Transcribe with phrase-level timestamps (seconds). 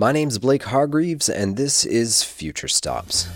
[0.00, 3.28] My name's Blake Hargreaves, and this is Future Stops.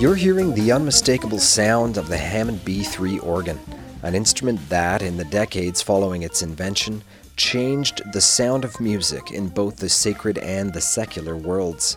[0.00, 3.60] You're hearing the unmistakable sound of the Hammond B3 organ,
[4.02, 7.04] an instrument that, in the decades following its invention,
[7.36, 11.96] changed the sound of music in both the sacred and the secular worlds.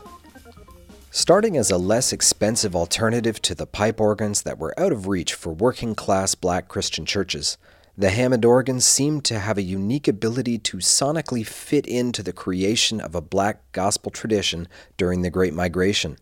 [1.11, 5.33] Starting as a less expensive alternative to the pipe organs that were out of reach
[5.33, 7.57] for working class black Christian churches,
[7.97, 13.01] the Hammond organ seemed to have a unique ability to sonically fit into the creation
[13.01, 14.67] of a black gospel tradition
[14.97, 16.17] during the Great Migration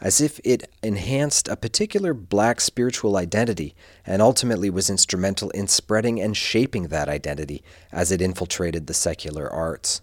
[0.00, 3.74] as if it enhanced a particular black spiritual identity
[4.06, 9.48] and ultimately was instrumental in spreading and shaping that identity as it infiltrated the secular
[9.50, 10.00] arts.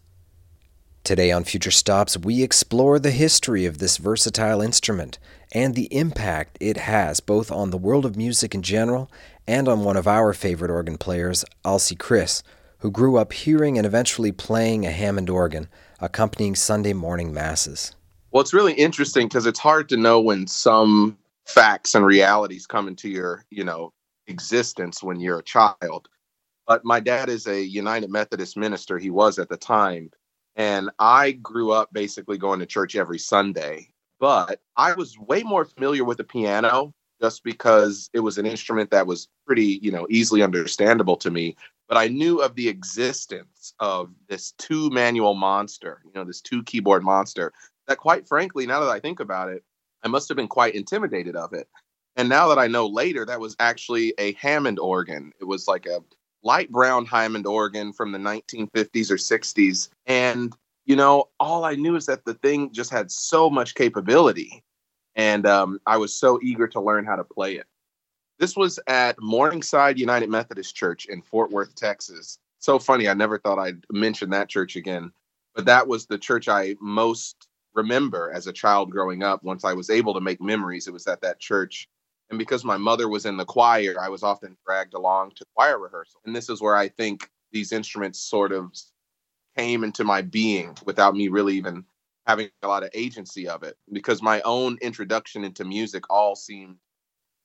[1.03, 5.17] Today on Future Stops, we explore the history of this versatile instrument
[5.53, 9.09] and the impact it has both on the world of music in general
[9.47, 12.43] and on one of our favorite organ players, Alcee Chriss,
[12.79, 15.69] who grew up hearing and eventually playing a Hammond organ,
[16.01, 17.95] accompanying Sunday morning masses.
[18.31, 22.87] Well, it's really interesting because it's hard to know when some facts and realities come
[22.87, 23.93] into your, you know,
[24.27, 26.09] existence when you're a child.
[26.67, 28.97] But my dad is a United Methodist minister.
[28.97, 30.11] He was at the time.
[30.57, 33.89] And I grew up basically going to church every Sunday.
[34.19, 38.91] But I was way more familiar with the piano just because it was an instrument
[38.91, 41.55] that was pretty, you know, easily understandable to me.
[41.87, 46.63] But I knew of the existence of this two manual monster, you know, this two
[46.63, 47.53] keyboard monster
[47.87, 49.63] that quite frankly, now that I think about it,
[50.03, 51.67] I must have been quite intimidated of it.
[52.15, 55.33] And now that I know later, that was actually a Hammond organ.
[55.39, 56.03] It was like a
[56.43, 59.89] light brown Hammond organ from the 1950s or 60s.
[60.05, 64.63] And, you know, all I knew is that the thing just had so much capability.
[65.15, 67.67] And um, I was so eager to learn how to play it.
[68.39, 72.37] This was at Morningside United Methodist Church in Fort Worth, Texas.
[72.59, 73.07] So funny.
[73.07, 75.11] I never thought I'd mention that church again.
[75.55, 77.46] But that was the church I most
[77.77, 81.07] remember as a child growing up, once I was able to make memories, it was
[81.07, 81.87] at that church.
[82.29, 85.79] And because my mother was in the choir, I was often dragged along to choir
[85.79, 86.19] rehearsal.
[86.25, 88.75] And this is where I think these instruments sort of
[89.55, 91.85] came into my being without me really even
[92.25, 96.75] having a lot of agency of it, because my own introduction into music all seemed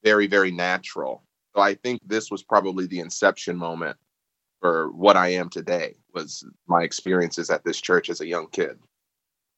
[0.03, 1.22] very, very natural.
[1.54, 3.97] So I think this was probably the inception moment
[4.60, 8.78] for what I am today was my experiences at this church as a young kid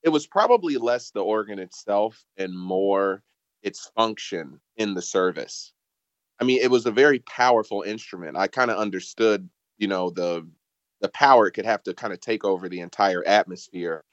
[0.04, 3.22] it was probably less the organ itself and more
[3.62, 5.72] its function in the service.
[6.41, 8.37] I mean, it was a very powerful instrument.
[8.37, 9.48] I kind of understood,
[9.78, 10.47] you know, the
[11.00, 14.04] the power it could have to kind of take over the entire atmosphere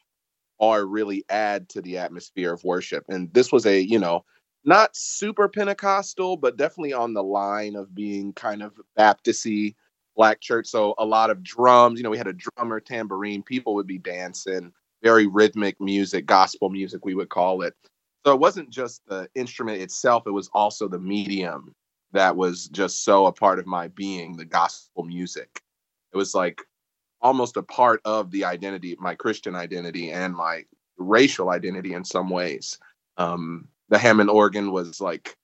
[0.60, 3.06] or really add to the atmosphere of worship.
[3.10, 4.26] And this was a, you know,
[4.66, 9.76] not super Pentecostal, but definitely on the line of being kind of Baptisty
[10.16, 10.68] black church.
[10.68, 13.98] So a lot of drums, you know, we had a drummer, tambourine, people would be
[13.98, 17.74] dancing very rhythmic music, gospel music, we would call it.
[18.26, 21.74] So it wasn't just the instrument itself, it was also the medium
[22.14, 25.62] that was just so a part of my being, the gospel music.
[26.14, 26.62] It was like
[27.22, 30.66] almost a part of the identity, my Christian identity and my
[30.98, 32.78] racial identity in some ways.
[33.18, 35.36] Um, the Hammond organ was like,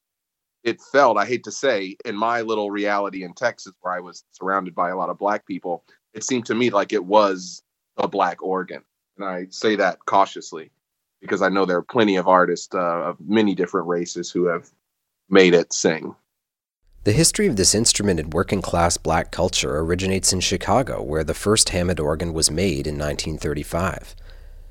[0.63, 4.23] it felt, I hate to say, in my little reality in Texas, where I was
[4.31, 7.63] surrounded by a lot of Black people, it seemed to me like it was
[7.95, 8.83] a Black organ.
[9.17, 10.71] And I say that cautiously
[11.21, 14.69] because I know there are plenty of artists uh, of many different races who have
[15.29, 16.15] made it sing.
[17.03, 21.33] The history of this instrument in working class black culture originates in Chicago, where the
[21.33, 24.15] first Hammond organ was made in 1935.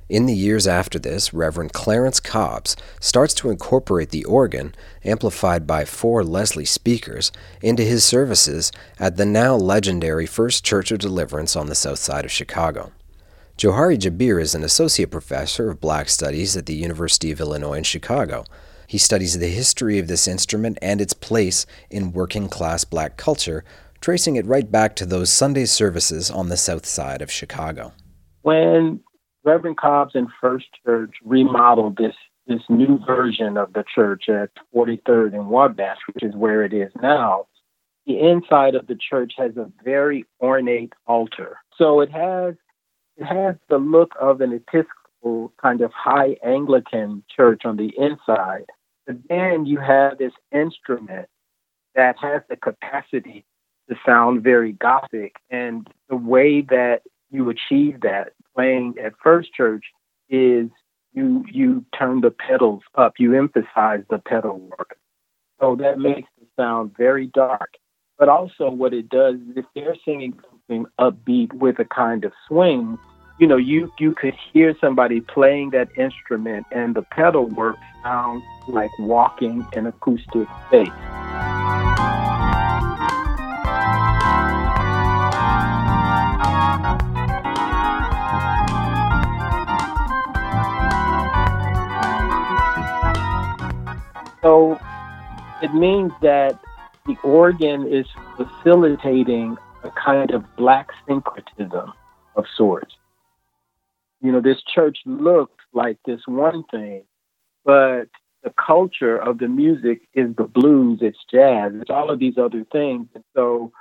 [0.08, 4.74] In the years after this, Reverend Clarence Cobbs starts to incorporate the organ,
[5.04, 8.70] amplified by four Leslie speakers, into his services
[9.00, 12.92] at the now legendary First Church of Deliverance on the south side of Chicago.
[13.56, 17.84] Johari Jabir is an associate professor of black studies at the University of Illinois in
[17.84, 18.44] Chicago.
[18.86, 23.64] He studies the history of this instrument and its place in working class black culture,
[24.02, 27.94] tracing it right back to those Sunday services on the south side of Chicago.
[28.42, 29.00] When
[29.42, 32.14] Reverend Cobbs and First Church remodeled this
[32.46, 36.92] this new version of the church at 43rd and Wabash, which is where it is
[37.00, 37.46] now,
[38.06, 41.56] the inside of the church has a very ornate altar.
[41.76, 42.54] So it has
[43.16, 48.66] it has the look of an Episcopal kind of high Anglican church on the inside.
[49.06, 51.28] But then you have this instrument
[51.94, 53.44] that has the capacity
[53.88, 55.36] to sound very Gothic.
[55.50, 59.84] And the way that you achieve that playing at First Church
[60.28, 60.68] is
[61.12, 64.98] you you turn the pedals up, you emphasize the pedal work.
[65.60, 67.74] So that makes the sound very dark.
[68.18, 72.32] But also what it does is if they're singing something upbeat with a kind of
[72.48, 72.98] swing,
[73.38, 78.42] you know, you you could hear somebody playing that instrument and the pedal work sounds
[78.68, 80.88] like walking in acoustic space.
[94.42, 94.78] So
[95.60, 96.58] it means that
[97.06, 101.92] the organ is facilitating a kind of black syncretism
[102.34, 102.94] of sorts.
[104.20, 107.02] You know, this church looks like this one thing,
[107.64, 108.06] but
[108.42, 112.64] the culture of the music is the blues, it's jazz, it's all of these other
[112.70, 113.08] things.
[113.14, 113.72] And so,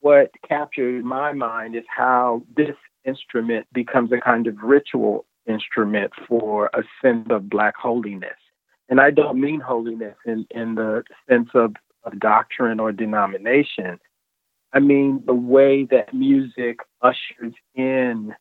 [0.00, 6.70] what captured my mind is how this instrument becomes a kind of ritual instrument for
[6.74, 8.36] a sense of Black holiness.
[8.88, 11.74] And I don't mean holiness in, in the sense of,
[12.04, 13.98] of doctrine or denomination.
[14.72, 18.34] I mean the way that music ushers in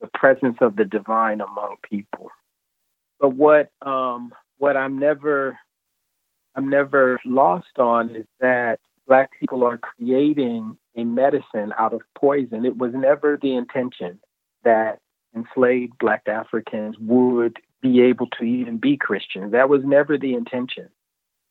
[0.00, 2.30] the presence of the divine among people.
[3.20, 5.58] But what um, what I'm never
[6.54, 12.64] I'm never lost on is that black people are creating a medicine out of poison.
[12.64, 14.20] It was never the intention
[14.64, 14.98] that
[15.34, 19.52] enslaved black Africans would be able to even be Christians.
[19.52, 20.88] That was never the intention.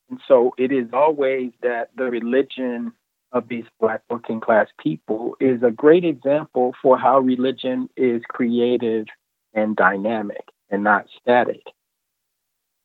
[0.08, 2.92] And so it is always that the religion
[3.32, 9.06] of these black working class people is a great example for how religion is creative
[9.54, 11.62] and dynamic and not static.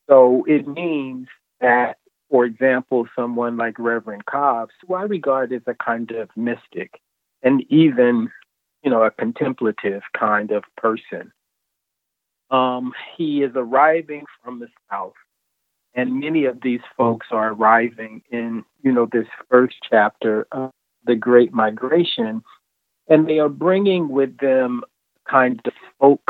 [0.08, 1.28] So it means
[1.60, 1.98] that,
[2.30, 7.00] for example, someone like Reverend Cobbs, who I regard as a kind of mystic
[7.42, 8.30] and even,
[8.82, 11.32] you know, a contemplative kind of person,
[12.50, 15.12] um, he is arriving from the South.
[15.98, 20.70] And many of these folks are arriving in, you know, this first chapter of
[21.04, 22.44] the Great Migration,
[23.08, 24.84] and they are bringing with them
[25.28, 26.22] kind of folk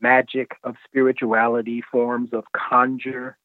[0.00, 3.36] magic of spirituality, forms of conjure,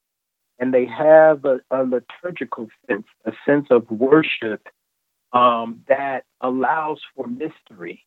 [0.59, 4.65] and they have a, a liturgical sense, a sense of worship
[5.33, 8.05] um, that allows for mystery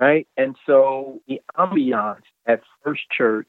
[0.00, 0.26] right?
[0.36, 3.48] And so the ambiance at First Church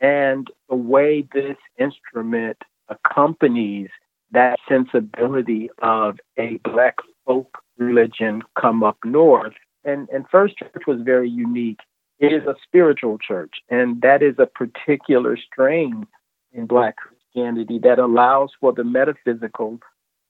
[0.00, 2.58] and the way this instrument
[2.88, 3.88] accompanies
[4.32, 9.54] that sensibility of a black folk religion come up north.
[9.84, 11.80] And, and First Church was very unique.
[12.18, 16.06] It is a spiritual church, and that is a particular strain
[16.52, 19.78] in black Christianity that allows for the metaphysical,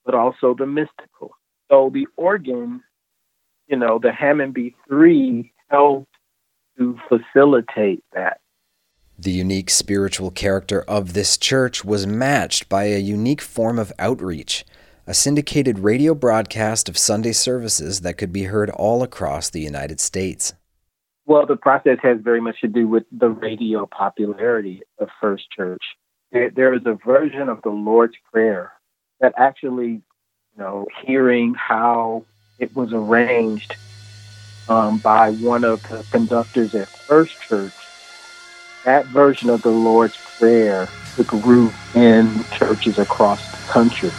[0.05, 1.31] but also the mystical.
[1.71, 2.83] So the organ,
[3.67, 6.07] you know, the Hammond B3 help
[6.77, 8.41] to facilitate that.
[9.19, 14.63] The unique spiritual character of this church was matched by a unique form of outreach,
[15.07, 19.99] a syndicated radio broadcast of Sunday services that could be heard all across the United
[19.99, 20.53] States.
[21.25, 25.81] Well, the process has very much to do with the radio popularity of First Church.
[26.31, 28.71] There is a version of the Lord's Prayer
[29.19, 32.23] that actually, you know, hearing how
[32.59, 33.75] it was arranged
[34.69, 37.73] um, by one of the conductors at First Church,
[38.87, 44.11] that version of the Lord's Prayer took root in churches across the country.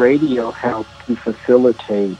[0.00, 2.16] Radio helped to facilitate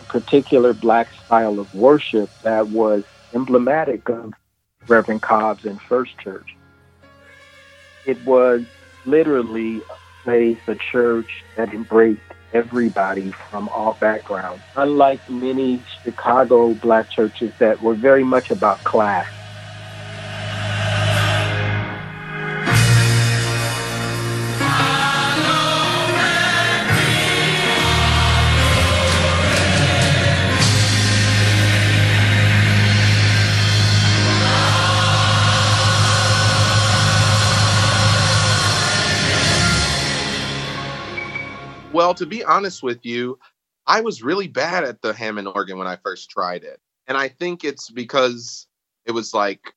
[0.00, 3.02] a particular black style of worship that was
[3.34, 4.32] emblematic of
[4.86, 6.46] Reverend Cobbs and First Church.
[8.06, 8.62] It was
[9.04, 12.20] literally a place, a church that embraced
[12.52, 14.62] everybody from all backgrounds.
[14.76, 19.26] Unlike many Chicago black churches that were very much about class.
[42.08, 43.38] Well, to be honest with you,
[43.86, 46.80] I was really bad at the Hammond organ when I first tried it.
[47.06, 48.66] And I think it's because
[49.04, 49.74] it was like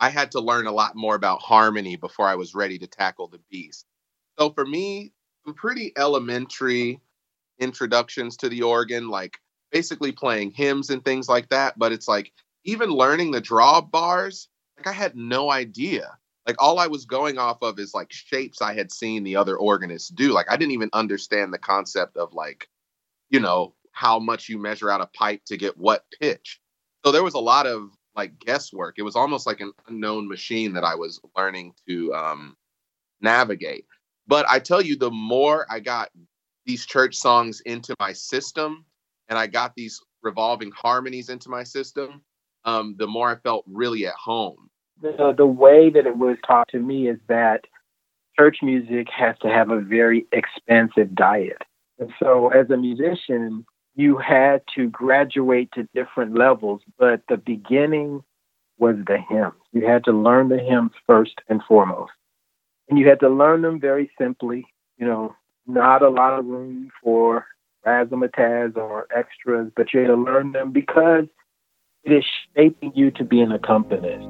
[0.00, 3.28] I had to learn a lot more about harmony before I was ready to tackle
[3.28, 3.86] the beast.
[4.40, 5.12] So for me,
[5.44, 7.00] some pretty elementary
[7.60, 9.38] introductions to the organ, like
[9.70, 11.78] basically playing hymns and things like that.
[11.78, 12.32] But it's like
[12.64, 16.18] even learning the draw bars, like I had no idea.
[16.48, 19.58] Like all I was going off of is like shapes I had seen the other
[19.58, 20.32] organists do.
[20.32, 22.68] Like I didn't even understand the concept of like,
[23.28, 26.58] you know, how much you measure out a pipe to get what pitch.
[27.04, 28.94] So there was a lot of like guesswork.
[28.96, 32.56] It was almost like an unknown machine that I was learning to um,
[33.20, 33.84] navigate.
[34.26, 36.08] But I tell you, the more I got
[36.64, 38.86] these church songs into my system
[39.28, 42.22] and I got these revolving harmonies into my system,
[42.64, 44.67] um, the more I felt really at home.
[45.00, 47.66] The, the way that it was taught to me is that
[48.38, 51.62] church music has to have a very expansive diet.
[51.98, 53.64] And so, as a musician,
[53.96, 58.22] you had to graduate to different levels, but the beginning
[58.78, 59.54] was the hymns.
[59.72, 62.12] You had to learn the hymns first and foremost.
[62.88, 65.34] And you had to learn them very simply, you know,
[65.66, 67.46] not a lot of room for
[67.84, 71.24] razzmatazz or extras, but you had to learn them because
[72.04, 72.24] it is
[72.54, 74.26] shaping you to be an accompanist.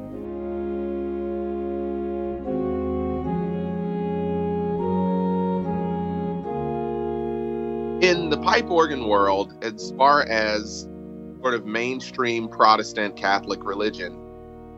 [8.49, 10.89] Pipe organ world, as far as
[11.43, 14.19] sort of mainstream Protestant Catholic religion,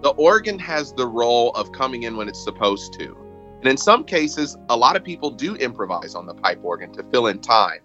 [0.02, 3.16] the organ has the role of coming in when it's supposed to.
[3.60, 7.04] And in some cases, a lot of people do improvise on the pipe organ to
[7.12, 7.78] fill in time.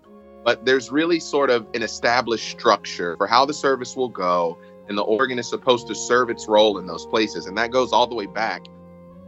[0.43, 4.57] But there's really sort of an established structure for how the service will go,
[4.89, 7.45] and the organ is supposed to serve its role in those places.
[7.45, 8.63] And that goes all the way back,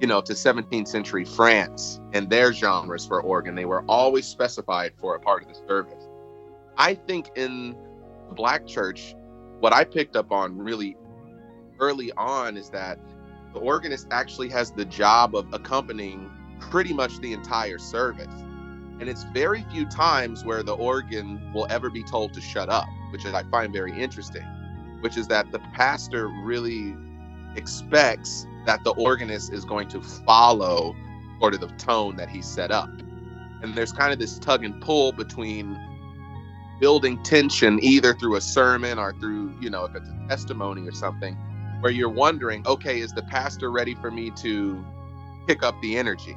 [0.01, 3.53] you know, to 17th century France and their genres for organ.
[3.53, 6.06] They were always specified for a part of the service.
[6.77, 7.75] I think in
[8.31, 9.15] Black church,
[9.60, 10.96] what I picked up on really
[11.79, 13.00] early on is that
[13.53, 16.29] the organist actually has the job of accompanying
[16.60, 18.34] pretty much the entire service.
[19.00, 22.88] And it's very few times where the organ will ever be told to shut up,
[23.12, 24.46] which I find very interesting,
[25.01, 26.96] which is that the pastor really
[27.55, 30.96] expects that the organist is going to follow
[31.39, 32.89] sort of the tone that he set up.
[33.62, 35.79] And there's kind of this tug and pull between
[36.79, 40.91] building tension either through a sermon or through, you know, if it's a testimony or
[40.91, 41.36] something,
[41.81, 44.84] where you're wondering, okay, is the pastor ready for me to
[45.48, 46.36] pick up the energy?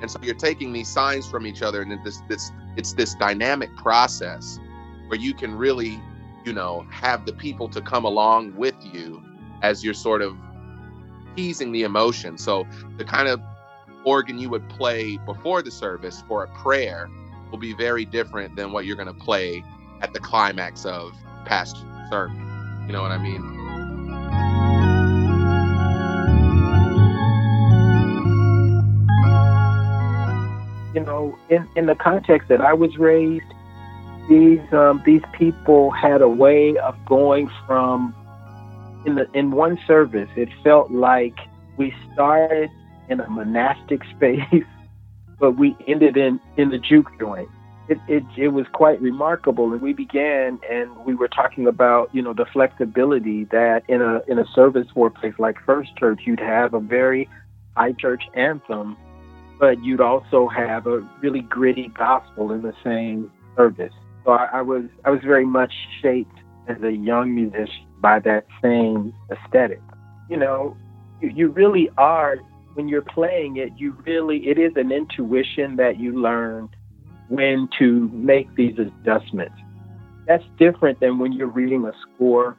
[0.00, 3.74] And so you're taking these signs from each other, and this this it's this dynamic
[3.76, 4.58] process
[5.08, 6.00] where you can really,
[6.44, 9.22] you know, have the people to come along with you
[9.62, 10.36] as you're sort of
[11.36, 12.38] teasing the emotion.
[12.38, 12.66] So
[12.96, 13.40] the kind of
[14.04, 17.10] organ you would play before the service for a prayer
[17.50, 19.62] will be very different than what you're going to play
[20.00, 21.14] at the climax of
[21.44, 21.76] past
[22.10, 22.84] sermon.
[22.86, 23.60] You know what I mean?
[30.94, 33.44] you know, in, in the context that I was raised,
[34.28, 38.14] these um, these people had a way of going from
[39.06, 40.28] in the in one service.
[40.36, 41.36] It felt like
[41.76, 42.70] we started
[43.08, 44.64] in a monastic space,
[45.38, 47.48] but we ended in in the juke joint.
[47.90, 52.22] It, it it was quite remarkable, and we began and we were talking about you
[52.22, 56.20] know the flexibility that in a in a service for a place like First Church,
[56.24, 57.28] you'd have a very
[57.76, 58.96] high church anthem
[59.60, 63.92] but you'd also have a really gritty gospel in the same service.
[64.24, 68.46] So I, I was I was very much shaped as a young musician by that
[68.62, 69.82] same aesthetic.
[70.30, 70.76] You know,
[71.20, 72.38] you, you really are
[72.72, 73.72] when you're playing it.
[73.76, 76.70] You really it is an intuition that you learn
[77.30, 79.54] when to make these adjustments.
[80.26, 82.56] That's different than when you're reading a score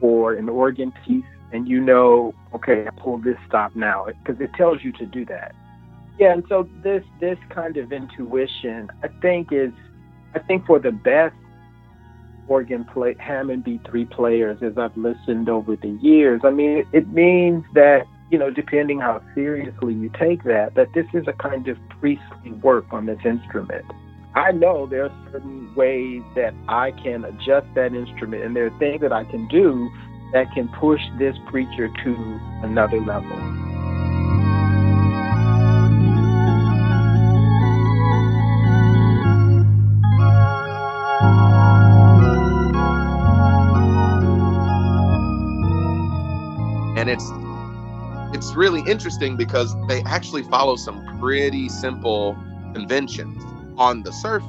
[0.00, 4.50] for an organ piece and you know, okay, I pull this stop now because it
[4.54, 5.54] tells you to do that.
[6.18, 9.72] Yeah, and so this this kind of intuition, I think, is
[10.34, 11.34] I think for the best
[12.48, 17.08] organ play Hammond B3 players, as I've listened over the years, I mean, it, it
[17.08, 21.68] means that you know, depending how seriously you take that, that this is a kind
[21.68, 23.84] of priestly work on this instrument.
[24.34, 28.78] I know there are certain ways that I can adjust that instrument, and there are
[28.78, 29.90] things that I can do
[30.32, 33.58] that can push this preacher to another level.
[46.98, 47.30] and it's
[48.32, 52.36] it's really interesting because they actually follow some pretty simple
[52.74, 53.42] conventions
[53.78, 54.48] on the surface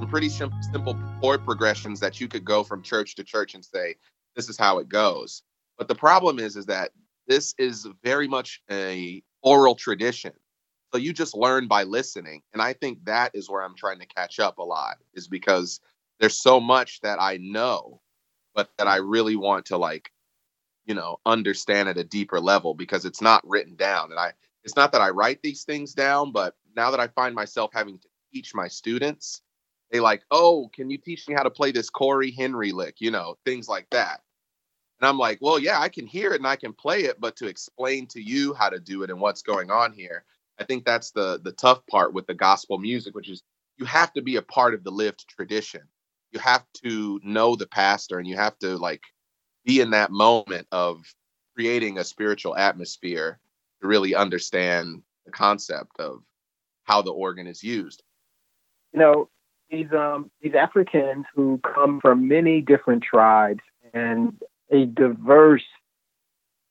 [0.00, 3.64] some pretty sim- simple chord progressions that you could go from church to church and
[3.64, 3.94] say
[4.34, 5.42] this is how it goes
[5.78, 6.90] but the problem is is that
[7.26, 10.32] this is very much a oral tradition.
[10.92, 12.42] So you just learn by listening.
[12.52, 15.80] And I think that is where I'm trying to catch up a lot, is because
[16.18, 18.00] there's so much that I know,
[18.54, 20.10] but that I really want to like,
[20.86, 24.10] you know, understand at a deeper level because it's not written down.
[24.10, 24.32] And I
[24.64, 27.98] it's not that I write these things down, but now that I find myself having
[27.98, 29.42] to teach my students,
[29.90, 33.00] they like, oh, can you teach me how to play this Cory Henry lick?
[33.00, 34.20] You know, things like that.
[35.00, 37.36] And I'm like, well, yeah, I can hear it and I can play it, but
[37.36, 40.24] to explain to you how to do it and what's going on here,
[40.58, 43.42] I think that's the the tough part with the gospel music, which is
[43.78, 45.80] you have to be a part of the lived tradition.
[46.32, 49.02] You have to know the pastor and you have to like
[49.64, 51.04] be in that moment of
[51.54, 53.38] creating a spiritual atmosphere
[53.80, 56.22] to really understand the concept of
[56.84, 58.02] how the organ is used.
[58.92, 59.28] You know,
[59.70, 63.60] these um these Africans who come from many different tribes
[63.94, 64.34] and
[64.70, 65.64] a diverse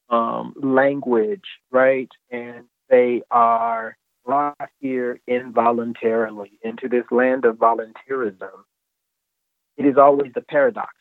[0.10, 2.10] um, language, right?
[2.32, 8.50] And they are brought here involuntarily into this land of volunteerism.
[9.78, 10.94] It is always a paradox.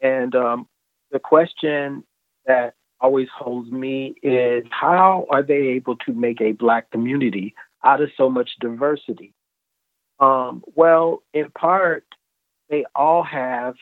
[0.00, 0.66] And um,
[1.14, 2.02] the question
[2.44, 7.54] that always holds me is how are they able to make a Black community
[7.84, 9.32] out of so much diversity?
[10.18, 12.04] Um, well, in part,
[12.68, 13.76] they all have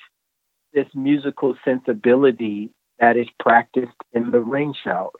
[0.74, 5.14] this musical sensibility that is practiced in the ring shout,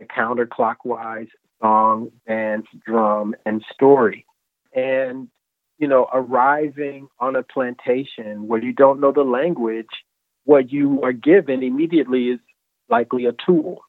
[0.00, 1.28] the counterclockwise
[1.62, 4.26] song, dance, drum, and story.
[4.74, 5.28] And,
[5.78, 9.86] you know, arriving on a plantation where you don't know the language,
[10.44, 12.40] what you are given immediately is
[12.88, 13.80] likely a tool.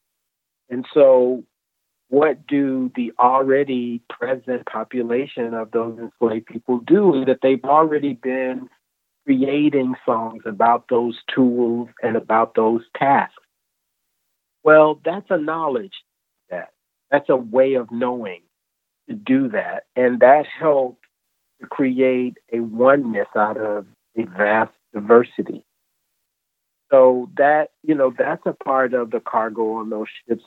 [0.70, 1.44] And so,
[2.08, 7.24] what do the already present population of those enslaved people do?
[7.26, 8.68] That they've already been
[9.26, 13.34] creating songs about those tools and about those tasks.
[14.64, 15.94] Well, that's a knowledge
[16.50, 16.70] that
[17.10, 18.42] that's a way of knowing
[19.08, 19.84] to do that.
[19.96, 21.04] And that helped
[21.60, 25.65] to create a oneness out of a vast diversity.
[26.90, 30.44] So that, you know, that's a part of the cargo on those ships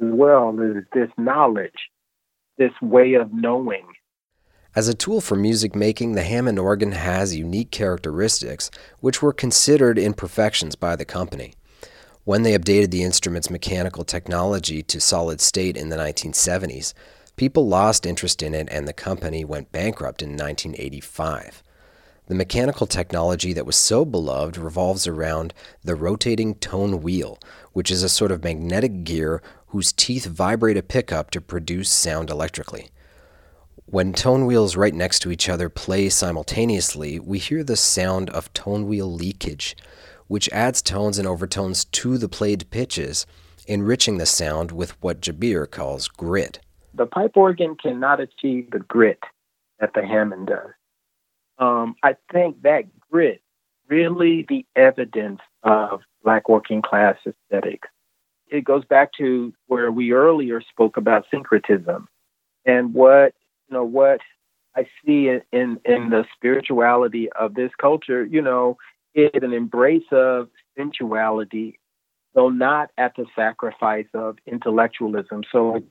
[0.00, 1.90] as well, is this knowledge,
[2.56, 3.84] this way of knowing
[4.78, 9.98] as a tool for music making, the Hammond organ has unique characteristics which were considered
[9.98, 11.54] imperfections by the company.
[12.22, 16.92] When they updated the instrument's mechanical technology to solid state in the 1970s,
[17.34, 21.62] people lost interest in it and the company went bankrupt in 1985.
[22.28, 27.38] The mechanical technology that was so beloved revolves around the rotating tone wheel,
[27.72, 32.28] which is a sort of magnetic gear whose teeth vibrate a pickup to produce sound
[32.28, 32.90] electrically.
[33.86, 38.52] When tone wheels right next to each other play simultaneously, we hear the sound of
[38.52, 39.74] tone wheel leakage,
[40.26, 43.24] which adds tones and overtones to the played pitches,
[43.66, 46.60] enriching the sound with what Jabir calls grit.
[46.92, 49.20] The pipe organ cannot achieve the grit
[49.80, 50.72] that the Hammond does.
[51.58, 53.42] Um, I think that grit
[53.88, 57.88] really the evidence of black working class aesthetics.
[58.48, 62.08] It goes back to where we earlier spoke about syncretism
[62.64, 63.34] and what
[63.68, 64.20] you know what
[64.76, 68.76] I see in, in, in the spirituality of this culture, you know,
[69.14, 71.78] is an embrace of sensuality,
[72.34, 75.42] though not at the sacrifice of intellectualism.
[75.50, 75.82] So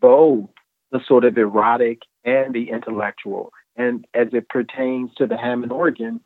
[0.00, 0.48] both
[0.90, 3.52] the sort of erotic and the intellectual.
[3.76, 6.20] And as it pertains to the Hammond organ,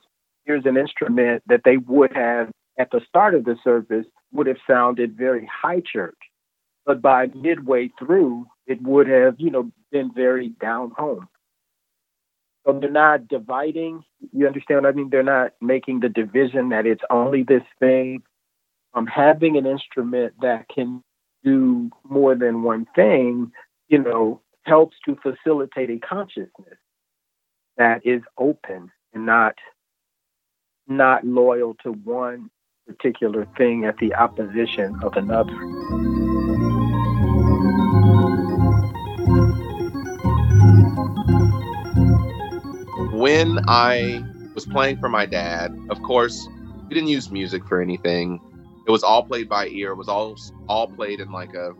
[0.45, 4.59] here's an instrument that they would have at the start of the service would have
[4.67, 6.19] sounded very high church.
[6.87, 11.29] But by midway through, it would have, you know, been very down home.
[12.65, 14.05] So they're not dividing.
[14.33, 15.09] You understand what I mean?
[15.11, 18.23] They're not making the division that it's only this thing.
[18.95, 21.03] Um, having an instrument that can
[21.45, 23.53] do more than one thing,
[23.89, 26.79] you know, helps to facilitate a consciousness
[27.79, 29.55] that is open and not
[30.87, 32.51] not loyal to one
[32.87, 35.55] particular thing at the opposition of another.
[43.19, 44.23] when I
[44.55, 46.49] was playing for my dad, of course,
[46.89, 48.41] we didn't use music for anything.
[48.87, 49.91] It was all played by ear.
[49.91, 50.37] It was all
[50.69, 51.73] all played in like a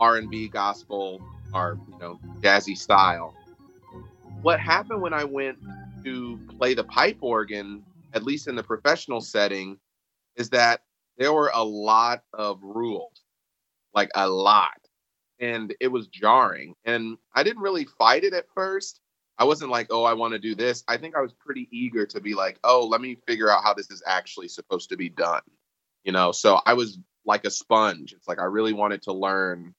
[0.00, 1.20] R&B gospel
[1.52, 3.34] or you know jazzy style.
[4.42, 5.58] What happened when I went
[6.04, 9.78] to play the pipe organ, at least in the professional setting,
[10.36, 10.82] is that
[11.18, 13.22] there were a lot of rules,
[13.94, 14.78] like a lot,
[15.40, 16.74] and it was jarring.
[16.84, 19.00] And I didn't really fight it at first
[19.38, 20.82] I wasn't like, oh, I want to do this.
[20.88, 23.72] I think I was pretty eager to be like, oh, let me figure out how
[23.72, 25.42] this is actually supposed to be done.
[26.02, 28.12] You know, so I was like a sponge.
[28.12, 29.74] It's like I really wanted to learn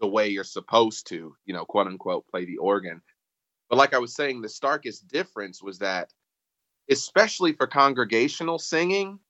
[0.00, 3.00] the way you're supposed to, you know, quote unquote, play the organ.
[3.70, 6.12] But like I was saying, the starkest difference was that,
[6.90, 9.20] especially for congregational singing,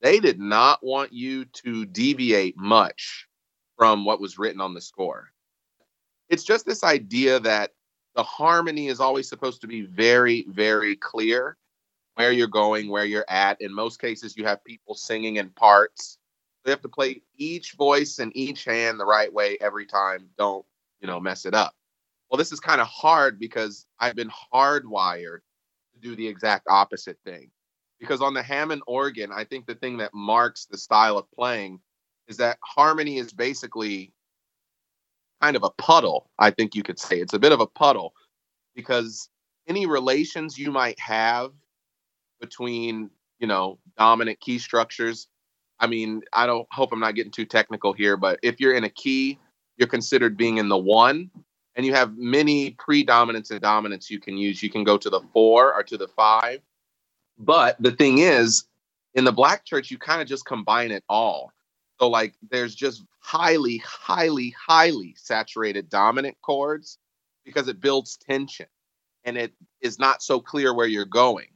[0.00, 3.26] they did not want you to deviate much
[3.76, 5.32] from what was written on the score.
[6.28, 7.72] It's just this idea that
[8.14, 11.56] the harmony is always supposed to be very, very clear
[12.14, 13.60] where you're going, where you're at.
[13.60, 16.18] In most cases, you have people singing in parts.
[16.64, 20.28] They have to play each voice and each hand the right way every time.
[20.38, 20.64] Don't,
[21.00, 21.74] you know, mess it up.
[22.30, 25.40] Well, this is kind of hard because I've been hardwired
[25.94, 27.50] to do the exact opposite thing.
[27.98, 31.80] Because on the Hammond organ, I think the thing that marks the style of playing
[32.28, 34.12] is that harmony is basically
[35.42, 37.20] kind of a puddle, I think you could say.
[37.20, 38.14] It's a bit of a puddle
[38.74, 39.28] because
[39.68, 41.52] any relations you might have
[42.40, 45.28] between, you know, dominant key structures.
[45.78, 48.84] I mean, I don't hope I'm not getting too technical here, but if you're in
[48.84, 49.38] a key,
[49.76, 51.30] you're considered being in the one,
[51.80, 54.62] and you have many predominants and dominants you can use.
[54.62, 56.60] You can go to the four or to the five.
[57.38, 58.64] But the thing is,
[59.14, 61.54] in the black church, you kind of just combine it all.
[61.98, 66.98] So, like, there's just highly, highly, highly saturated dominant chords
[67.46, 68.66] because it builds tension
[69.24, 71.48] and it is not so clear where you're going.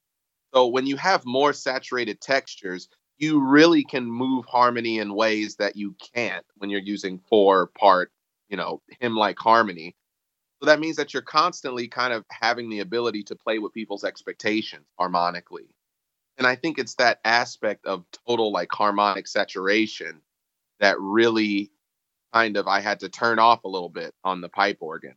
[0.54, 5.76] So when you have more saturated textures, you really can move harmony in ways that
[5.76, 8.10] you can't when you're using four part,
[8.48, 9.94] you know, hymn like harmony.
[10.64, 14.02] So that means that you're constantly kind of having the ability to play with people's
[14.02, 15.68] expectations harmonically.
[16.38, 20.22] And I think it's that aspect of total like harmonic saturation
[20.80, 21.70] that really
[22.32, 25.16] kind of I had to turn off a little bit on the pipe organ.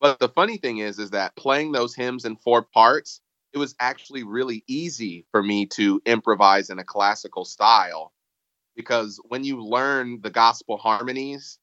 [0.00, 3.20] But the funny thing is, is that playing those hymns in four parts,
[3.52, 8.14] it was actually really easy for me to improvise in a classical style
[8.74, 11.58] because when you learn the gospel harmonies,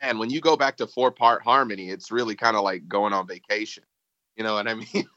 [0.00, 3.12] and when you go back to four part harmony, it's really kind of like going
[3.12, 3.84] on vacation.
[4.36, 5.08] You know what I mean?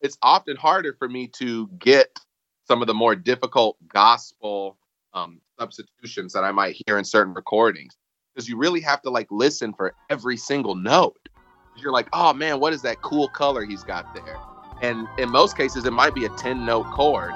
[0.00, 2.18] it's often harder for me to get
[2.64, 4.76] some of the more difficult gospel
[5.14, 7.96] um, substitutions that I might hear in certain recordings
[8.34, 11.28] because you really have to like listen for every single note.
[11.76, 14.36] You're like, oh man, what is that cool color he's got there?
[14.82, 17.32] And in most cases, it might be a 10 note chord.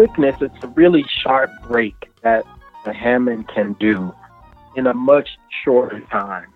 [0.00, 2.42] Quickness, it's a really sharp break that
[2.86, 4.14] the Hammond can do
[4.74, 5.28] in a much
[5.62, 6.46] shorter time.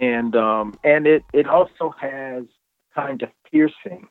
[0.00, 2.44] And um, and it, it also has
[2.94, 4.06] kind of piercing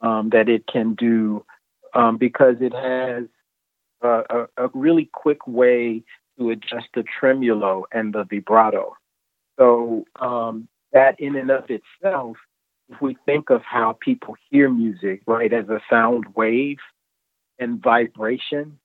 [0.00, 1.44] um, that it can do
[1.92, 3.24] um, because it has
[4.00, 6.02] a, a, really quick way
[6.38, 8.96] to adjust the tremolo and the vibrato.
[9.58, 12.38] So um, that in and of itself,
[12.88, 16.78] if we think of how people hear music, right, as a sound wave
[17.58, 18.78] and vibration.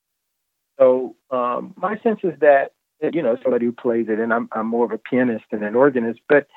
[0.79, 2.71] So um, my sense is that
[3.13, 5.75] you know somebody who plays it, and I'm I'm more of a pianist than an
[5.75, 6.47] organist, but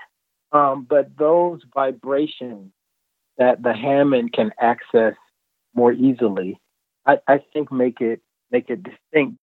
[0.53, 2.73] um, but those vibrations
[3.39, 5.15] that the Hammond can access
[5.75, 6.61] more easily,
[7.07, 8.21] I, I think make it
[8.51, 9.39] make it distinct.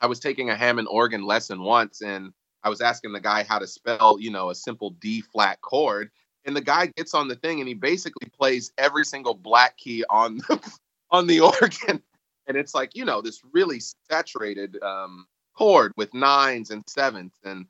[0.00, 3.58] I was taking a Hammond organ lesson once and I was asking the guy how
[3.58, 6.10] to spell, you know, a simple D flat chord.
[6.46, 10.04] And the guy gets on the thing and he basically plays every single black key
[10.10, 10.72] on the,
[11.14, 12.02] on the organ.
[12.48, 17.66] And it's like, you know, this really saturated um, chord with nines and sevens and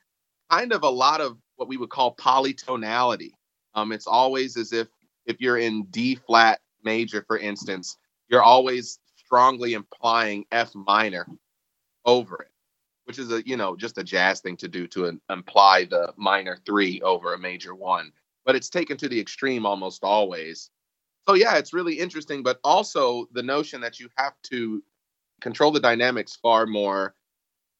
[0.50, 3.32] kind of a lot of what we would call polytonality.
[3.74, 4.88] Um, it's always as if
[5.26, 7.98] if you're in D flat major, for instance,
[8.30, 11.26] you're always strongly implying F minor
[12.06, 12.50] over it,
[13.06, 16.58] which is a you know just a jazz thing to do to imply the minor
[16.66, 18.12] three over a major one.
[18.46, 20.70] But it's taken to the extreme almost always.
[21.28, 22.42] So yeah, it's really interesting.
[22.42, 24.82] But also the notion that you have to
[25.40, 27.14] control the dynamics far more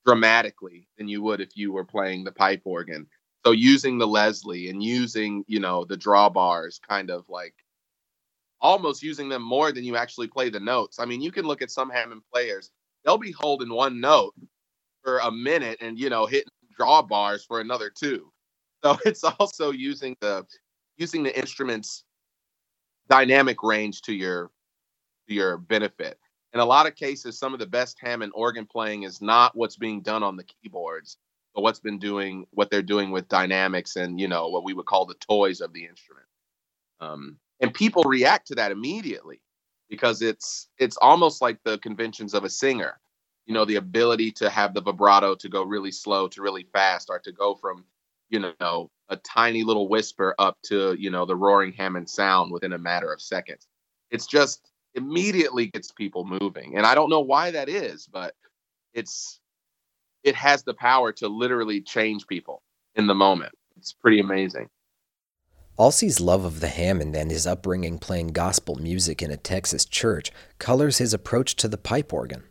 [0.05, 3.07] dramatically than you would if you were playing the pipe organ.
[3.45, 7.55] So using the Leslie and using, you know, the drawbars kind of like
[8.61, 10.99] almost using them more than you actually play the notes.
[10.99, 12.71] I mean, you can look at some Hammond players,
[13.05, 14.35] they'll be holding one note
[15.03, 18.33] for a minute and, you know, hitting drawbars for another two.
[18.83, 20.47] So it's also using the
[20.97, 22.05] using the instrument's
[23.09, 24.51] dynamic range to your
[25.29, 26.19] to your benefit.
[26.53, 29.77] In a lot of cases, some of the best Hammond organ playing is not what's
[29.77, 31.17] being done on the keyboards,
[31.55, 34.87] but what's been doing what they're doing with dynamics and you know what we would
[34.87, 36.27] call the toys of the instrument.
[37.01, 39.41] Um, and people react to that immediately
[39.89, 43.01] because it's it's almost like the conventions of a singer
[43.47, 47.09] you know the ability to have the vibrato to go really slow to really fast
[47.11, 47.85] or to go from
[48.31, 52.73] you know a tiny little whisper up to you know the roaring Hammond sound within
[52.73, 53.67] a matter of seconds.
[54.11, 58.35] It's just immediately gets people moving, and I don't know why that is, but
[58.93, 59.41] it's
[60.23, 62.63] it has the power to literally change people
[62.95, 63.53] in the moment.
[63.77, 64.69] It's pretty amazing.
[65.79, 70.31] Alcee's love of the Hammond and his upbringing playing gospel music in a Texas church
[70.61, 72.45] colors his approach to the pipe organ.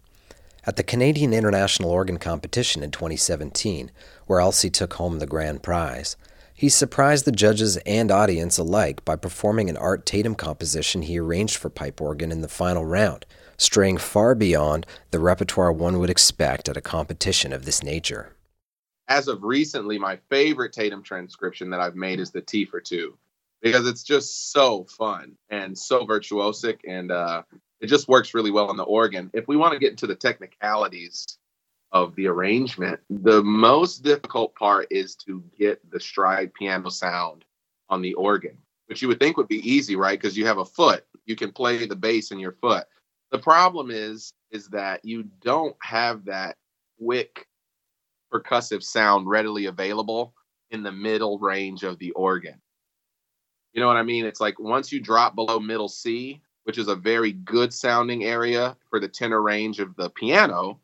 [0.66, 3.92] At the Canadian International Organ Competition in 2017,
[4.28, 6.18] where Alcey took home the grand prize,
[6.64, 11.58] he surprised the judges and audience alike by performing an Art Tatum composition he arranged
[11.58, 13.26] for pipe organ in the final round,
[13.58, 18.32] straying far beyond the repertoire one would expect at a competition of this nature.
[19.10, 23.18] As of recently, my favorite Tatum transcription that I've made is the Tea for Two
[23.62, 27.44] because it's just so fun and so virtuosic and uh,
[27.82, 29.30] it just works really well on the organ.
[29.34, 31.26] If we want to get into the technicalities
[31.94, 37.46] of the arrangement, the most difficult part is to get the stride piano sound
[37.90, 40.20] on the organ, which you would think would be easy, right?
[40.20, 42.86] Because you have a foot, you can play the bass in your foot.
[43.32, 46.58] The problem is is that you don't have that
[47.00, 47.48] quick
[48.32, 50.34] percussive sound readily available
[50.72, 52.60] in the middle range of the organ.
[53.74, 54.26] You know what I mean?
[54.26, 58.78] It's like once you drop below middle C, which is a very good sounding area
[58.90, 60.80] for the tenor range of the piano,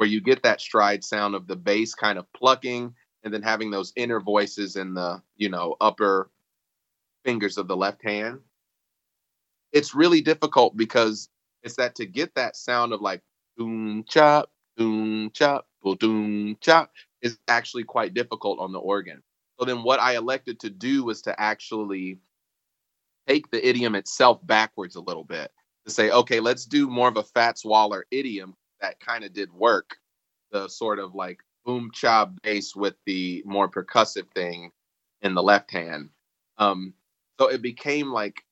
[0.00, 3.70] where you get that stride sound of the bass kind of plucking and then having
[3.70, 6.30] those inner voices in the, you know, upper
[7.22, 8.38] fingers of the left hand.
[9.72, 11.28] It's really difficult because
[11.62, 13.20] it's that to get that sound of like
[13.58, 15.66] doom chop, doom chop,
[15.98, 19.22] doom chop is actually quite difficult on the organ.
[19.58, 22.20] So then what I elected to do was to actually
[23.28, 25.50] take the idiom itself backwards a little bit
[25.84, 29.52] to say, okay, let's do more of a Fats Waller idiom that kind of did
[29.52, 29.96] work.
[30.52, 34.72] The sort of like boom chop bass with the more percussive thing
[35.22, 36.10] in the left hand.
[36.58, 36.94] Um,
[37.38, 38.44] so it became like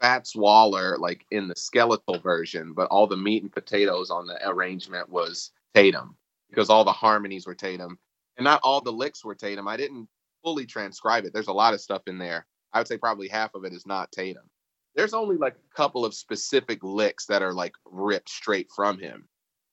[0.00, 4.38] Fats Waller like in the skeletal version, but all the meat and potatoes on the
[4.48, 6.16] arrangement was Tatum
[6.50, 7.98] because all the harmonies were Tatum
[8.36, 9.68] and not all the licks were Tatum.
[9.68, 10.08] I didn't
[10.42, 11.32] fully transcribe it.
[11.32, 12.46] There's a lot of stuff in there.
[12.72, 14.48] I would say probably half of it is not Tatum.
[14.94, 19.28] There's only like a couple of specific licks that are like ripped straight from him.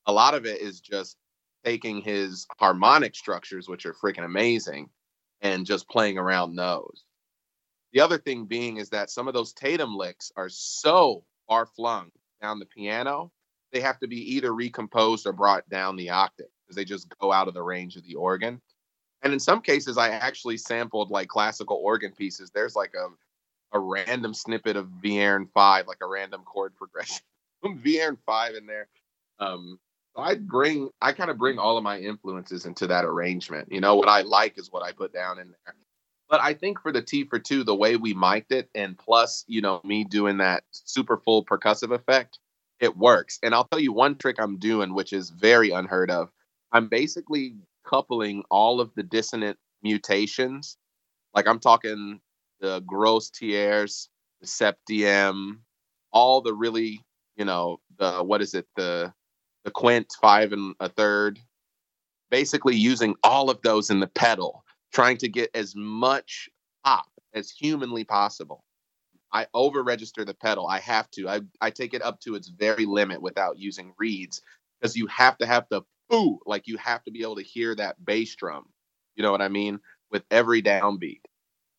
[0.08, 1.18] A lot of it is just
[1.64, 4.90] taking his harmonic structures, which are freaking amazing,
[5.42, 7.06] and just playing around those.
[7.94, 12.12] The other thing being is that some of those Tatum licks are so far flung
[12.42, 13.32] down the piano,
[13.72, 17.32] they have to be either recomposed or brought down the octave because they just go
[17.32, 18.62] out of the range of the organ.
[19.22, 22.52] And in some cases, I actually sampled like classical organ pieces.
[22.54, 23.08] There's like a
[23.76, 27.24] a random snippet of Vierne five, like a random chord progression,
[27.64, 28.88] Vierne five in there.
[29.40, 29.80] Um,
[30.18, 33.72] I bring, I kind of bring all of my influences into that arrangement.
[33.72, 35.76] You know, what I like is what I put down in there.
[36.30, 39.44] But I think for the Tea for Two, the way we mic'd it, and plus,
[39.48, 42.40] you know, me doing that super full percussive effect,
[42.80, 43.40] it works.
[43.44, 46.32] And I'll tell you one trick I'm doing, which is very unheard of.
[46.72, 50.78] I'm basically coupling all of the dissonant mutations.
[51.36, 52.20] Like I'm talking
[52.60, 54.10] the grosse tierce,
[54.42, 55.60] the septième,
[56.12, 57.02] all the really,
[57.36, 59.14] you know, the what is it, the
[59.66, 61.40] the quint five and a third.
[62.32, 66.50] Basically using all of those in the pedal trying to get as much
[66.86, 68.64] pop as humanly possible.
[69.34, 70.68] I over register the pedal.
[70.68, 71.28] I have to.
[71.28, 74.42] I, I take it up to its very limit without using reeds
[74.80, 77.76] because you have to have the boo, like you have to be able to hear
[77.76, 78.66] that bass drum.
[79.16, 79.80] You know what I mean?
[80.12, 81.22] With every downbeat.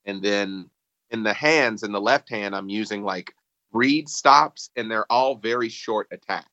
[0.05, 0.68] And then
[1.11, 3.33] in the hands, in the left hand, I'm using like
[3.72, 6.51] reed stops, and they're all very short attacks,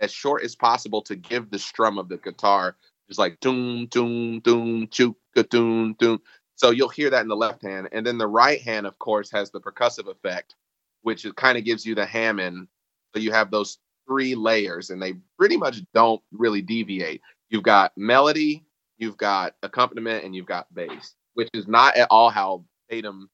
[0.00, 2.76] as short as possible to give the strum of the guitar
[3.08, 6.20] it's like doom, doom, doom, chuka, doom, doom.
[6.56, 7.88] So you'll hear that in the left hand.
[7.92, 10.54] And then the right hand, of course, has the percussive effect,
[11.02, 12.68] which kind of gives you the Hammond.
[13.14, 17.22] So you have those three layers, and they pretty much don't really deviate.
[17.48, 18.64] You've got melody,
[18.98, 23.30] you've got accompaniment, and you've got bass, which is not at all how Tatum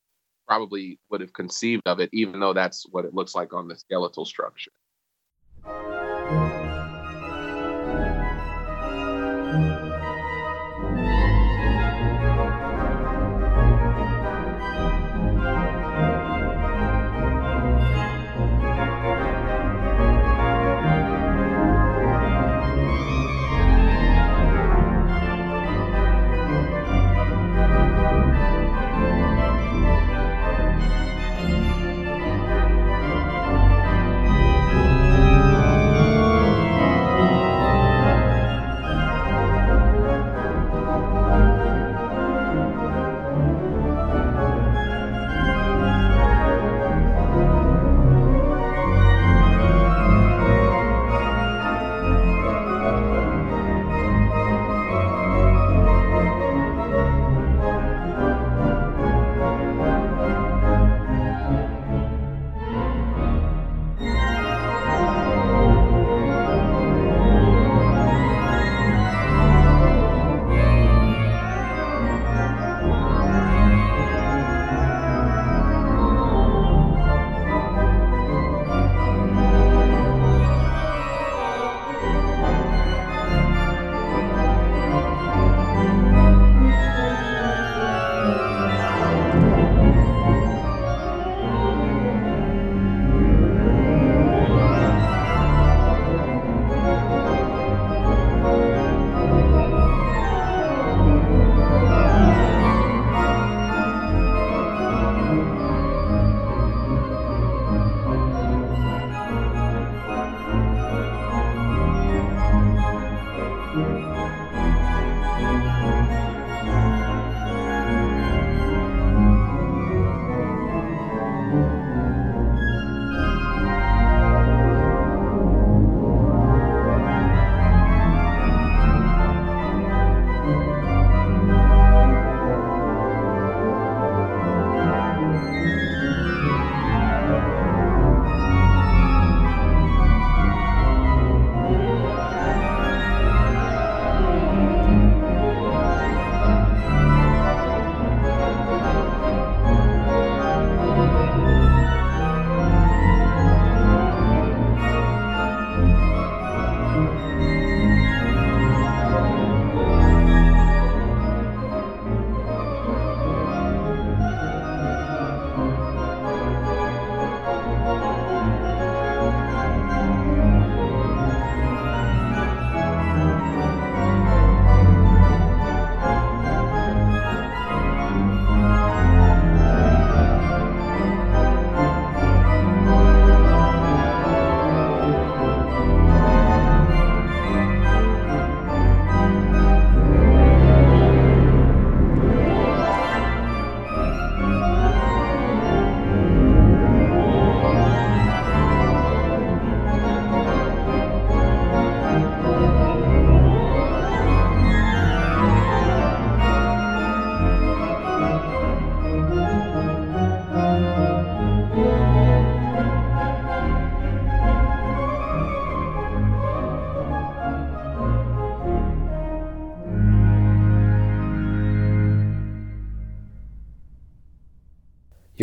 [0.47, 3.77] probably would have conceived of it, even though that's what it looks like on the
[3.77, 4.71] skeletal structure.
[6.29, 6.64] Thank you.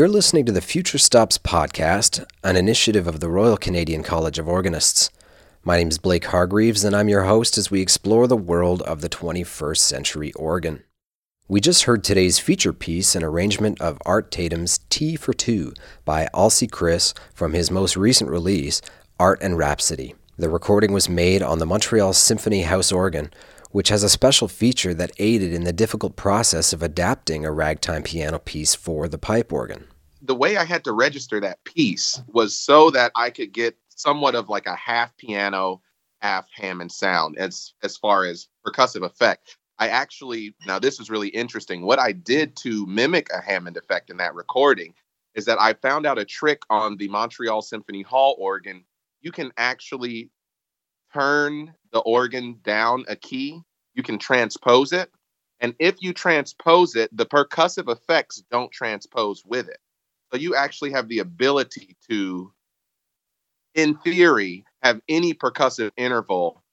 [0.01, 4.47] You're listening to the Future Stops podcast, an initiative of the Royal Canadian College of
[4.47, 5.11] Organists.
[5.63, 9.01] My name is Blake Hargreaves, and I'm your host as we explore the world of
[9.01, 10.81] the 21st century organ.
[11.47, 15.71] We just heard today's feature piece, an arrangement of Art Tatum's Tea for Two
[16.03, 18.81] by Alcee Chriss from his most recent release,
[19.19, 20.15] Art and Rhapsody.
[20.35, 23.29] The recording was made on the Montreal Symphony House organ,
[23.69, 28.01] which has a special feature that aided in the difficult process of adapting a ragtime
[28.01, 29.85] piano piece for the pipe organ.
[30.21, 34.35] The way I had to register that piece was so that I could get somewhat
[34.35, 35.81] of like a half piano,
[36.21, 39.57] half Hammond sound as as far as percussive effect.
[39.79, 41.81] I actually now this is really interesting.
[41.83, 44.93] What I did to mimic a Hammond effect in that recording
[45.33, 48.83] is that I found out a trick on the Montreal Symphony Hall organ.
[49.21, 50.29] You can actually
[51.13, 53.61] turn the organ down a key,
[53.93, 55.11] you can transpose it.
[55.59, 59.77] And if you transpose it, the percussive effects don't transpose with it.
[60.31, 62.51] So you actually have the ability to,
[63.75, 66.63] in theory, have any percussive interval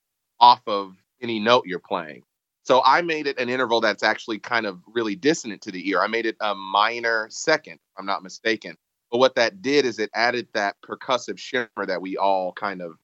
[0.41, 2.23] off of any note you're playing.
[2.63, 6.03] So I made it an interval that's actually kind of really dissonant to the ear.
[6.03, 8.77] I made it a minor second, if I'm not mistaken.
[9.11, 12.99] But what that did is it added that percussive shimmer that we all kind of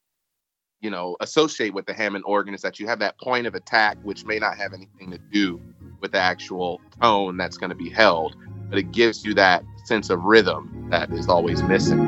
[0.83, 3.97] you know associate with the Hammond organ is that you have that point of attack,
[4.03, 5.61] which may not have anything to do
[6.01, 8.37] with the actual tone that's going to be held,
[8.69, 12.07] but it gives you that sense of rhythm that is always missing.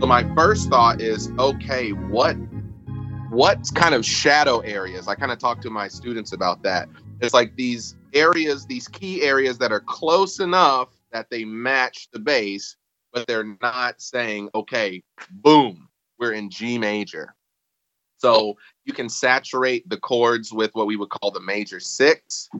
[0.00, 2.36] So my first thought is, okay, what
[3.30, 5.06] what kind of shadow areas?
[5.06, 6.88] I kind of talk to my students about that.
[7.20, 12.18] It's like these areas, these key areas that are close enough that they match the
[12.18, 12.76] bass,
[13.12, 15.88] but they're not saying, okay, boom,
[16.20, 17.34] we're in G major.
[18.18, 22.50] So you can saturate the chords with what we would call the major six.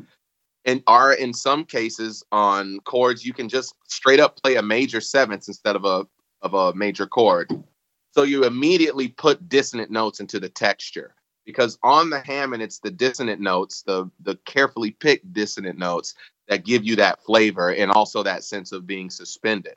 [0.65, 5.01] And are in some cases on chords, you can just straight up play a major
[5.01, 6.07] seventh instead of a
[6.43, 7.51] of a major chord.
[8.13, 12.91] So you immediately put dissonant notes into the texture because on the Hammond it's the
[12.91, 16.15] dissonant notes, the the carefully picked dissonant notes
[16.49, 19.77] that give you that flavor and also that sense of being suspended.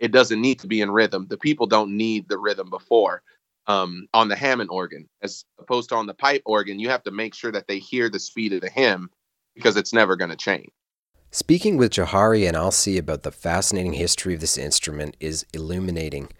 [0.00, 1.26] It doesn't need to be in rhythm.
[1.28, 3.22] The people don't need the rhythm before.
[3.66, 7.12] Um, on the Hammond organ, as opposed to on the pipe organ, you have to
[7.12, 9.10] make sure that they hear the speed of the hymn
[9.54, 10.70] because it's never going to change.
[11.30, 16.30] Speaking with Johari and Alcee about the fascinating history of this instrument is illuminating.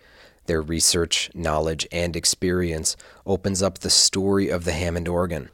[0.47, 5.51] Their research, knowledge, and experience opens up the story of the Hammond organ.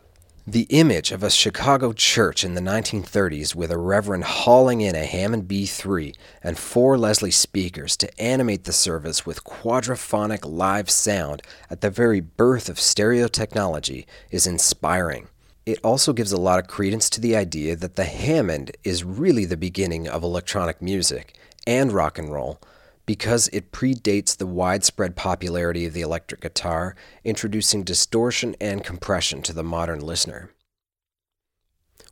[0.49, 5.05] The image of a Chicago church in the 1930s with a reverend hauling in a
[5.05, 11.81] Hammond B3 and four Leslie speakers to animate the service with quadraphonic live sound at
[11.81, 15.27] the very birth of stereo technology is inspiring.
[15.67, 19.47] It also gives a lot of credence to the idea that the Hammond is really
[19.47, 21.37] the beginning of electronic music
[21.67, 22.61] and rock and roll
[23.07, 26.95] because it predates the widespread popularity of the electric guitar,
[27.25, 30.51] introducing distortion and compression to the modern listener.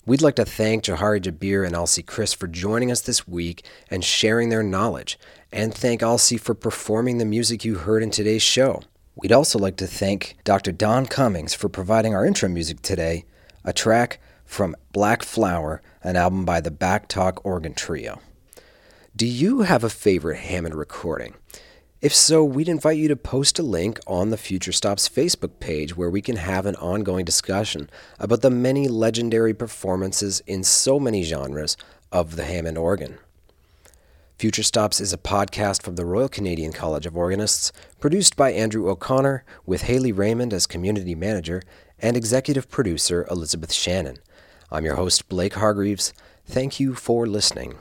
[0.06, 4.04] We'd like to thank Johari Jabir and Alcee Chriss for joining us this week and
[4.04, 5.18] sharing their knowledge,
[5.50, 8.82] and thank Alcee for performing the music you heard in today's show.
[9.16, 10.72] We'd also like to thank Dr.
[10.72, 13.24] Don Cummings for providing our intro music today,
[13.64, 18.20] a track from Black Flower, an album by the Back Talk Organ Trio.
[19.16, 21.34] Do you have a favorite Hammond recording?
[22.00, 25.96] If so, we'd invite you to post a link on the Future Stops Facebook page
[25.96, 27.88] where we can have an ongoing discussion
[28.18, 31.76] about the many legendary performances in so many genres
[32.10, 33.18] of the Hammond organ.
[34.36, 38.90] Future Stops is a podcast from the Royal Canadian College of Organists, produced by Andrew
[38.90, 41.62] O'Connor, with Haley Raymond as community manager
[42.00, 44.16] and executive producer Elizabeth Shannon.
[44.72, 46.12] I'm your host, Blake Hargreaves.
[46.46, 47.78] Thank you for listening.